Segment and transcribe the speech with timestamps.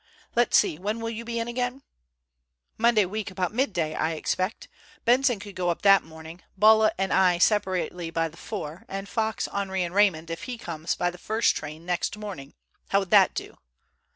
[0.35, 1.83] Let's see, when will you be in again?"
[2.75, 4.67] "Monday week about midday, I expect.
[5.05, 9.47] Benson could go up that morning, Bulla and I separately by the 4, and Fox,
[9.49, 12.55] Henri, and Raymond, if he comes, by the first train next morning.
[12.87, 13.59] How would that do?"